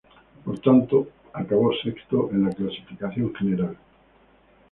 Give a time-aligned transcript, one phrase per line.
[0.45, 3.77] Por tanto, acabó sexto en la clasificación general.